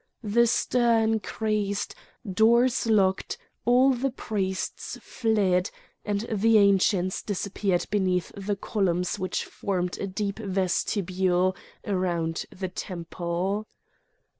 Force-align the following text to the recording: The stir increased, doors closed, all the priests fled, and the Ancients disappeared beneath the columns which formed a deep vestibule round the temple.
The 0.23 0.47
stir 0.47 0.97
increased, 1.01 1.93
doors 2.27 2.85
closed, 2.85 3.37
all 3.65 3.93
the 3.93 4.09
priests 4.09 4.97
fled, 4.99 5.69
and 6.03 6.21
the 6.21 6.57
Ancients 6.57 7.21
disappeared 7.21 7.85
beneath 7.91 8.31
the 8.35 8.55
columns 8.55 9.19
which 9.19 9.45
formed 9.45 9.99
a 9.99 10.07
deep 10.07 10.39
vestibule 10.39 11.55
round 11.85 12.47
the 12.49 12.67
temple. 12.69 13.67